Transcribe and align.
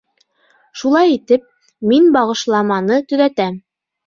Шулай 0.81 1.13
итеп, 1.17 1.45
мин 1.91 2.09
бағышламаны 2.17 2.99
төҙәтәм: 3.13 3.63